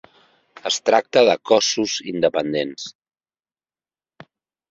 Es 0.69 0.77
tracta 0.89 1.21
de 1.27 1.33
cossos 1.49 1.97
independents. 2.13 2.87